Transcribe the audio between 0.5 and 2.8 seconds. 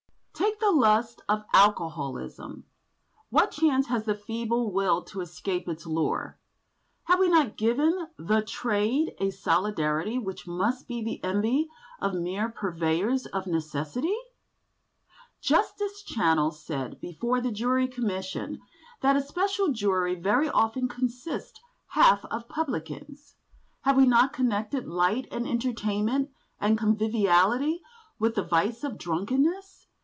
the lust of alcoholism.